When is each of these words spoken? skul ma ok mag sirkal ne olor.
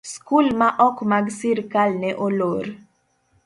skul 0.13 0.47
ma 0.59 0.69
ok 0.87 0.97
mag 1.11 1.25
sirkal 1.39 1.91
ne 2.01 2.09
olor. 2.25 2.65